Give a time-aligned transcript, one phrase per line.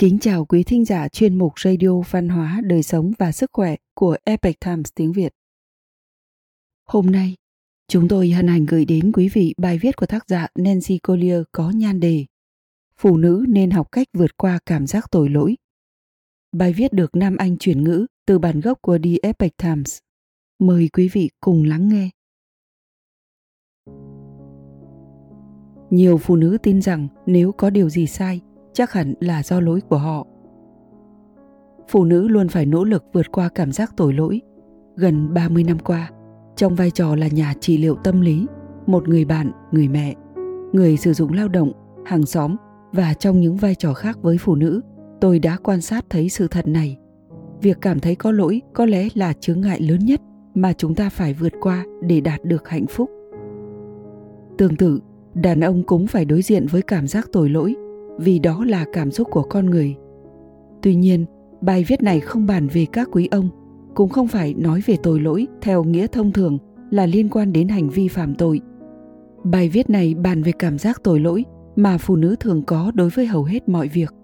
[0.00, 3.76] Kính chào quý thính giả chuyên mục Radio Văn hóa, Đời sống và Sức khỏe
[3.94, 5.32] của Epic Times tiếng Việt.
[6.86, 7.36] Hôm nay,
[7.88, 11.42] chúng tôi hân hạnh gửi đến quý vị bài viết của tác giả Nancy Collier
[11.52, 12.24] có nhan đề
[12.96, 15.56] Phụ nữ nên học cách vượt qua cảm giác tội lỗi.
[16.52, 19.98] Bài viết được Nam Anh chuyển ngữ từ bản gốc của The Epic Times.
[20.58, 22.10] Mời quý vị cùng lắng nghe.
[25.90, 28.40] Nhiều phụ nữ tin rằng nếu có điều gì sai,
[28.80, 30.26] chắc hẳn là do lỗi của họ.
[31.88, 34.40] Phụ nữ luôn phải nỗ lực vượt qua cảm giác tội lỗi.
[34.96, 36.10] Gần 30 năm qua,
[36.56, 38.46] trong vai trò là nhà trị liệu tâm lý,
[38.86, 40.14] một người bạn, người mẹ,
[40.72, 41.72] người sử dụng lao động,
[42.04, 42.56] hàng xóm
[42.92, 44.80] và trong những vai trò khác với phụ nữ,
[45.20, 46.96] tôi đã quan sát thấy sự thật này.
[47.60, 50.20] Việc cảm thấy có lỗi có lẽ là chướng ngại lớn nhất
[50.54, 53.10] mà chúng ta phải vượt qua để đạt được hạnh phúc.
[54.58, 55.00] Tương tự,
[55.34, 57.74] đàn ông cũng phải đối diện với cảm giác tội lỗi
[58.20, 59.96] vì đó là cảm xúc của con người.
[60.82, 61.24] Tuy nhiên,
[61.60, 63.48] bài viết này không bàn về các quý ông,
[63.94, 66.58] cũng không phải nói về tội lỗi theo nghĩa thông thường
[66.90, 68.60] là liên quan đến hành vi phạm tội.
[69.44, 71.44] Bài viết này bàn về cảm giác tội lỗi
[71.76, 74.14] mà phụ nữ thường có đối với hầu hết mọi việc.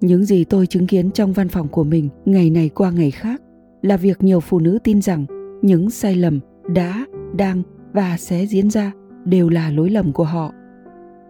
[0.00, 3.42] Những gì tôi chứng kiến trong văn phòng của mình ngày này qua ngày khác
[3.82, 5.26] là việc nhiều phụ nữ tin rằng
[5.62, 6.40] những sai lầm
[6.74, 7.62] đã, đang
[7.92, 8.92] và sẽ diễn ra
[9.24, 10.52] đều là lỗi lầm của họ.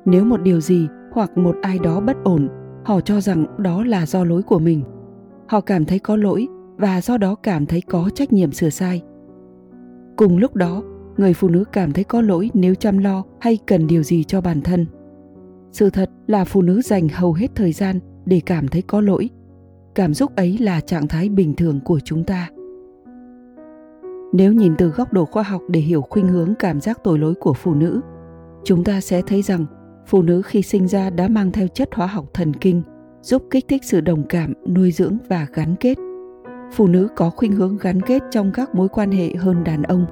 [0.05, 2.49] Nếu một điều gì hoặc một ai đó bất ổn,
[2.85, 4.83] họ cho rằng đó là do lỗi của mình.
[5.49, 9.03] Họ cảm thấy có lỗi và do đó cảm thấy có trách nhiệm sửa sai.
[10.17, 10.83] Cùng lúc đó,
[11.17, 14.41] người phụ nữ cảm thấy có lỗi nếu chăm lo hay cần điều gì cho
[14.41, 14.87] bản thân.
[15.73, 19.31] Sự thật là phụ nữ dành hầu hết thời gian để cảm thấy có lỗi.
[19.95, 22.51] Cảm xúc ấy là trạng thái bình thường của chúng ta.
[24.33, 27.35] Nếu nhìn từ góc độ khoa học để hiểu khuynh hướng cảm giác tội lỗi
[27.35, 28.01] của phụ nữ,
[28.65, 29.67] chúng ta sẽ thấy rằng
[30.07, 32.83] phụ nữ khi sinh ra đã mang theo chất hóa học thần kinh,
[33.23, 35.99] giúp kích thích sự đồng cảm, nuôi dưỡng và gắn kết.
[36.73, 40.07] Phụ nữ có khuynh hướng gắn kết trong các mối quan hệ hơn đàn ông.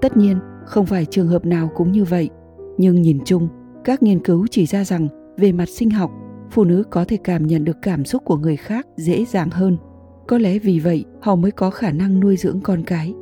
[0.00, 2.30] Tất nhiên, không phải trường hợp nào cũng như vậy.
[2.78, 3.48] Nhưng nhìn chung,
[3.84, 6.10] các nghiên cứu chỉ ra rằng, về mặt sinh học,
[6.50, 9.76] phụ nữ có thể cảm nhận được cảm xúc của người khác dễ dàng hơn.
[10.28, 13.14] Có lẽ vì vậy, họ mới có khả năng nuôi dưỡng con cái.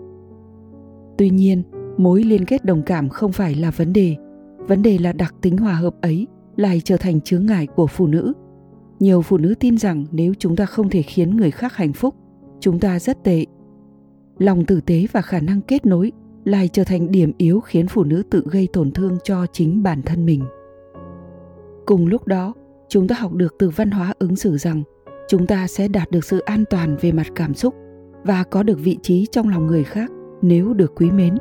[1.18, 1.62] Tuy nhiên,
[1.96, 4.16] mối liên kết đồng cảm không phải là vấn đề
[4.68, 6.26] vấn đề là đặc tính hòa hợp ấy
[6.56, 8.32] lại trở thành chướng ngại của phụ nữ.
[9.00, 12.14] Nhiều phụ nữ tin rằng nếu chúng ta không thể khiến người khác hạnh phúc,
[12.60, 13.44] chúng ta rất tệ.
[14.38, 16.12] Lòng tử tế và khả năng kết nối
[16.44, 20.02] lại trở thành điểm yếu khiến phụ nữ tự gây tổn thương cho chính bản
[20.02, 20.44] thân mình.
[21.86, 22.54] Cùng lúc đó,
[22.88, 24.82] chúng ta học được từ văn hóa ứng xử rằng
[25.28, 27.74] chúng ta sẽ đạt được sự an toàn về mặt cảm xúc
[28.24, 30.10] và có được vị trí trong lòng người khác
[30.42, 31.34] nếu được quý mến.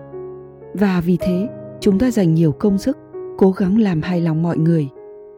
[0.74, 2.98] Và vì thế, chúng ta dành nhiều công sức
[3.38, 4.90] cố gắng làm hài lòng mọi người.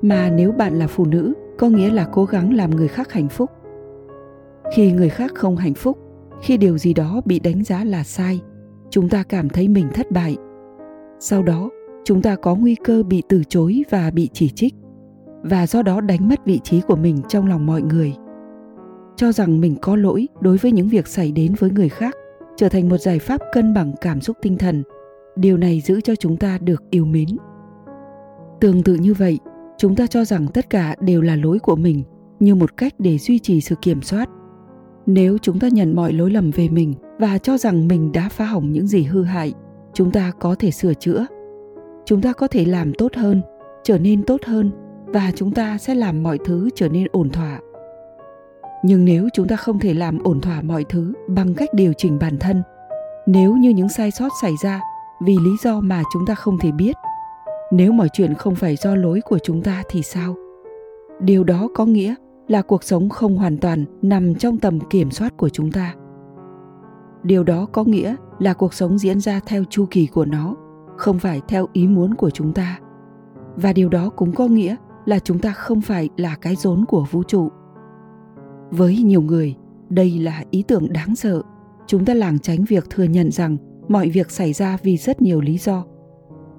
[0.01, 3.29] Mà nếu bạn là phụ nữ, có nghĩa là cố gắng làm người khác hạnh
[3.29, 3.50] phúc.
[4.75, 5.97] Khi người khác không hạnh phúc,
[6.41, 8.41] khi điều gì đó bị đánh giá là sai,
[8.89, 10.38] chúng ta cảm thấy mình thất bại.
[11.19, 11.69] Sau đó,
[12.03, 14.73] chúng ta có nguy cơ bị từ chối và bị chỉ trích.
[15.44, 18.13] Và do đó đánh mất vị trí của mình trong lòng mọi người.
[19.16, 22.16] Cho rằng mình có lỗi đối với những việc xảy đến với người khác
[22.57, 24.83] trở thành một giải pháp cân bằng cảm xúc tinh thần.
[25.35, 27.27] Điều này giữ cho chúng ta được yêu mến
[28.61, 29.39] tương tự như vậy,
[29.77, 32.03] chúng ta cho rằng tất cả đều là lỗi của mình
[32.39, 34.29] như một cách để duy trì sự kiểm soát.
[35.05, 38.45] Nếu chúng ta nhận mọi lỗi lầm về mình và cho rằng mình đã phá
[38.45, 39.53] hỏng những gì hư hại,
[39.94, 41.25] chúng ta có thể sửa chữa.
[42.05, 43.41] Chúng ta có thể làm tốt hơn,
[43.83, 44.71] trở nên tốt hơn
[45.05, 47.59] và chúng ta sẽ làm mọi thứ trở nên ổn thỏa.
[48.83, 52.19] Nhưng nếu chúng ta không thể làm ổn thỏa mọi thứ bằng cách điều chỉnh
[52.19, 52.63] bản thân,
[53.27, 54.81] nếu như những sai sót xảy ra
[55.21, 56.95] vì lý do mà chúng ta không thể biết
[57.71, 60.35] nếu mọi chuyện không phải do lỗi của chúng ta thì sao?
[61.19, 62.15] Điều đó có nghĩa
[62.47, 65.95] là cuộc sống không hoàn toàn nằm trong tầm kiểm soát của chúng ta.
[67.23, 70.56] Điều đó có nghĩa là cuộc sống diễn ra theo chu kỳ của nó,
[70.97, 72.79] không phải theo ý muốn của chúng ta.
[73.56, 74.75] Và điều đó cũng có nghĩa
[75.06, 77.50] là chúng ta không phải là cái rốn của vũ trụ.
[78.71, 79.56] Với nhiều người,
[79.89, 81.41] đây là ý tưởng đáng sợ.
[81.88, 83.57] Chúng ta lảng tránh việc thừa nhận rằng
[83.88, 85.85] mọi việc xảy ra vì rất nhiều lý do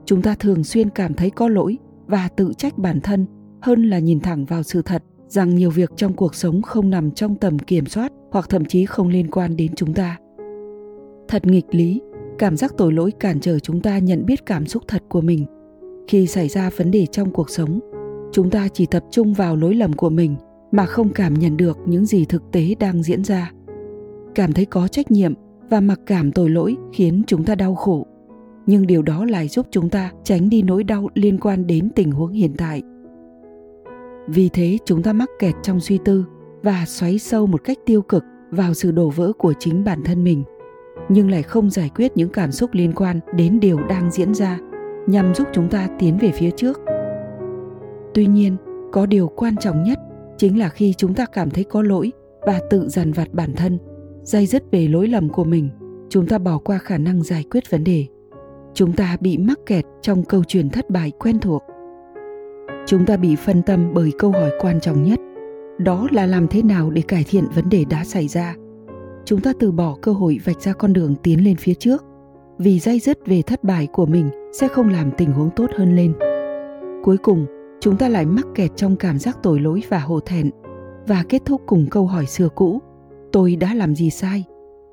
[0.07, 3.27] chúng ta thường xuyên cảm thấy có lỗi và tự trách bản thân
[3.63, 7.11] hơn là nhìn thẳng vào sự thật rằng nhiều việc trong cuộc sống không nằm
[7.11, 10.17] trong tầm kiểm soát hoặc thậm chí không liên quan đến chúng ta.
[11.29, 12.01] Thật nghịch lý,
[12.39, 15.47] cảm giác tội lỗi cản trở chúng ta nhận biết cảm xúc thật của mình.
[16.09, 17.81] Khi xảy ra vấn đề trong cuộc sống,
[18.33, 20.37] chúng ta chỉ tập trung vào lỗi lầm của mình
[20.73, 23.53] mà không cảm nhận được những gì thực tế đang diễn ra.
[24.35, 25.35] Cảm thấy có trách nhiệm
[25.71, 28.07] và mặc cảm tội lỗi khiến chúng ta đau khổ
[28.67, 32.13] nhưng điều đó lại giúp chúng ta tránh đi nỗi đau liên quan đến tình
[32.13, 32.83] huống hiện tại.
[34.29, 36.25] Vì thế, chúng ta mắc kẹt trong suy tư
[36.63, 40.25] và xoáy sâu một cách tiêu cực vào sự đổ vỡ của chính bản thân
[40.25, 40.45] mình,
[41.09, 44.59] nhưng lại không giải quyết những cảm xúc liên quan đến điều đang diễn ra,
[45.07, 46.81] nhằm giúp chúng ta tiến về phía trước.
[48.15, 48.57] Tuy nhiên,
[48.93, 49.99] có điều quan trọng nhất
[50.37, 52.13] chính là khi chúng ta cảm thấy có lỗi
[52.47, 53.79] và tự dằn vặt bản thân,
[54.23, 55.71] dây dứt về lỗi lầm của mình,
[56.09, 58.07] chúng ta bỏ qua khả năng giải quyết vấn đề
[58.77, 61.63] chúng ta bị mắc kẹt trong câu chuyện thất bại quen thuộc.
[62.87, 65.21] Chúng ta bị phân tâm bởi câu hỏi quan trọng nhất,
[65.79, 68.55] đó là làm thế nào để cải thiện vấn đề đã xảy ra.
[69.25, 72.05] Chúng ta từ bỏ cơ hội vạch ra con đường tiến lên phía trước,
[72.59, 75.97] vì dây dứt về thất bại của mình sẽ không làm tình huống tốt hơn
[75.97, 76.13] lên.
[77.05, 77.47] Cuối cùng,
[77.81, 80.51] chúng ta lại mắc kẹt trong cảm giác tội lỗi và hổ thẹn.
[81.07, 82.83] Và kết thúc cùng câu hỏi xưa cũ,
[83.33, 84.45] tôi đã làm gì sai?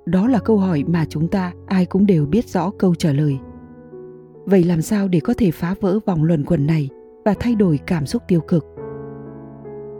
[0.05, 3.39] Đó là câu hỏi mà chúng ta ai cũng đều biết rõ câu trả lời
[4.45, 6.89] vậy làm sao để có thể phá vỡ vòng luẩn quẩn này
[7.25, 8.65] và thay đổi cảm xúc tiêu cực?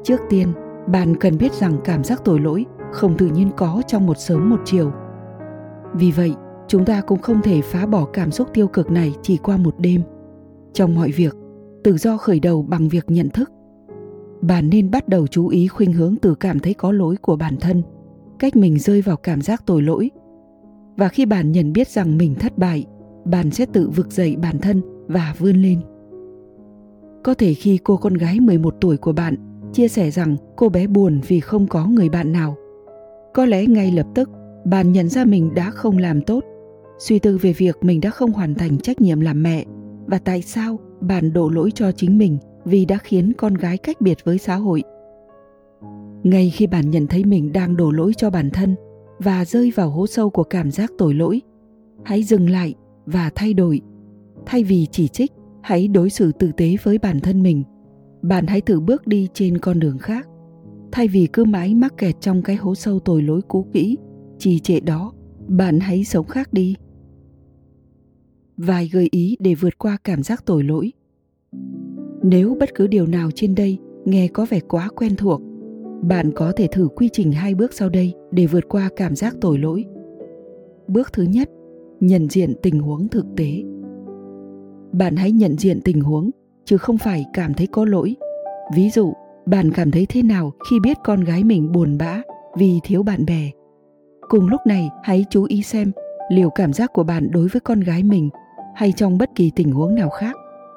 [0.03, 0.53] Trước tiên,
[0.87, 4.49] bạn cần biết rằng cảm giác tội lỗi không tự nhiên có trong một sớm
[4.49, 4.91] một chiều.
[5.93, 6.33] Vì vậy,
[6.67, 9.75] chúng ta cũng không thể phá bỏ cảm xúc tiêu cực này chỉ qua một
[9.77, 10.01] đêm.
[10.73, 11.35] Trong mọi việc,
[11.83, 13.51] tự do khởi đầu bằng việc nhận thức.
[14.41, 17.57] Bạn nên bắt đầu chú ý khuynh hướng từ cảm thấy có lỗi của bản
[17.61, 17.83] thân,
[18.39, 20.11] cách mình rơi vào cảm giác tội lỗi.
[20.97, 22.85] Và khi bạn nhận biết rằng mình thất bại
[23.25, 25.79] bạn sẽ tự vực dậy bản thân và vươn lên
[27.23, 29.35] có thể khi cô con gái 11 tuổi của bạn
[29.73, 32.55] chia sẻ rằng cô bé buồn vì không có người bạn nào.
[33.33, 34.29] Có lẽ ngay lập tức
[34.65, 36.43] bạn nhận ra mình đã không làm tốt,
[36.99, 39.65] suy tư về việc mình đã không hoàn thành trách nhiệm làm mẹ
[40.05, 44.01] và tại sao bạn đổ lỗi cho chính mình vì đã khiến con gái cách
[44.01, 44.83] biệt với xã hội.
[46.23, 48.75] Ngay khi bạn nhận thấy mình đang đổ lỗi cho bản thân
[49.19, 51.41] và rơi vào hố sâu của cảm giác tội lỗi,
[52.03, 52.73] hãy dừng lại
[53.05, 53.81] và thay đổi.
[54.45, 57.63] Thay vì chỉ trích, hãy đối xử tử tế với bản thân mình.
[58.21, 60.27] Bạn hãy thử bước đi trên con đường khác.
[60.91, 63.97] Thay vì cứ mãi mắc kẹt trong cái hố sâu tội lỗi cũ kỹ
[64.39, 65.13] trì trệ đó
[65.47, 66.75] bạn hãy sống khác đi.
[68.57, 70.91] Vài gợi ý để vượt qua cảm giác tội lỗi.
[72.23, 75.41] Nếu bất cứ điều nào trên đây nghe có vẻ quá quen thuộc
[76.03, 79.35] bạn có thể thử quy trình hai bước sau đây để vượt qua cảm giác
[79.41, 79.85] tội lỗi.
[80.87, 81.49] Bước thứ nhất
[82.07, 83.63] nhận diện tình huống thực tế.
[84.91, 86.31] Bạn hãy nhận diện tình huống,
[86.65, 88.15] chứ không phải cảm thấy có lỗi.
[88.75, 89.13] Ví dụ,
[89.45, 92.21] bạn cảm thấy thế nào khi biết con gái mình buồn bã
[92.57, 93.49] vì thiếu bạn bè?
[94.29, 95.91] Cùng lúc này, hãy chú ý xem
[96.31, 98.29] liệu cảm giác của bạn đối với con gái mình
[98.75, 100.35] hay trong bất kỳ tình huống nào khác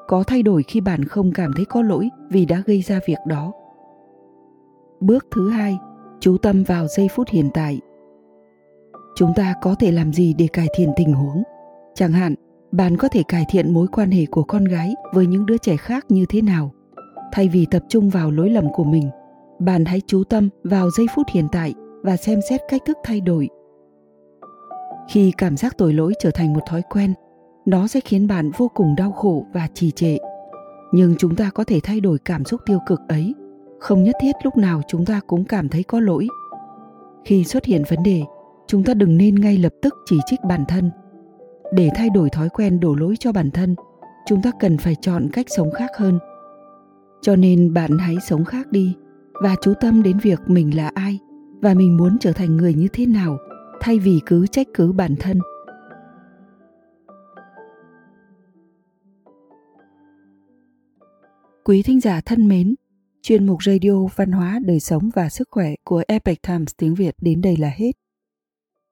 [0.09, 3.19] có thay đổi khi bạn không cảm thấy có lỗi vì đã gây ra việc
[3.27, 3.53] đó.
[5.01, 5.79] Bước thứ hai,
[6.21, 7.81] chú tâm vào giây phút hiện tại
[9.17, 11.43] chúng ta có thể làm gì để cải thiện tình huống?
[11.95, 12.35] Chẳng hạn,
[12.73, 15.77] bạn có thể cải thiện mối quan hệ của con gái với những đứa trẻ
[15.77, 16.71] khác như thế nào?
[17.33, 19.11] Thay vì tập trung vào lỗi lầm của mình,
[19.59, 23.21] bạn hãy chú tâm vào giây phút hiện tại và xem xét cách thức thay
[23.21, 23.49] đổi.
[25.09, 27.15] Khi cảm giác tội lỗi trở thành một thói quen,
[27.67, 30.17] nó sẽ khiến bạn vô cùng đau khổ và trì trệ.
[30.93, 33.35] Nhưng chúng ta có thể thay đổi cảm xúc tiêu cực ấy.
[33.81, 36.29] Không nhất thiết lúc nào chúng ta cũng cảm thấy có lỗi.
[37.25, 38.23] Khi xuất hiện vấn đề
[38.67, 40.91] chúng ta đừng nên ngay lập tức chỉ trích bản thân.
[41.73, 43.75] Để thay đổi thói quen đổ lỗi cho bản thân,
[44.27, 46.19] chúng ta cần phải chọn cách sống khác hơn.
[47.23, 48.95] Cho nên bạn hãy sống khác đi,
[49.43, 51.19] và chú tâm đến việc mình là ai,
[51.63, 53.39] và mình muốn trở thành người như thế nào,
[53.81, 55.39] thay vì cứ trách cứ bản thân.
[61.65, 62.75] Quý thính giả thân mến,
[63.23, 67.15] chuyên mục radio văn hóa đời sống và sức khỏe của epic times tiếng việt
[67.21, 67.93] đến đây là hết